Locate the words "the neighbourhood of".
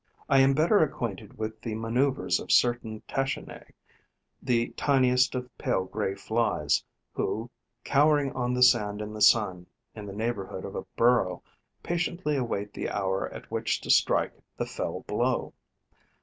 10.07-10.73